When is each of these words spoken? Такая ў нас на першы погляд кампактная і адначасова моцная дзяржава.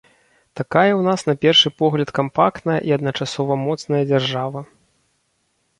Такая 0.61 0.89
ў 0.95 1.01
нас 1.07 1.21
на 1.29 1.35
першы 1.43 1.69
погляд 1.81 2.09
кампактная 2.21 2.79
і 2.91 2.97
адначасова 2.99 3.53
моцная 3.67 4.03
дзяржава. 4.13 4.59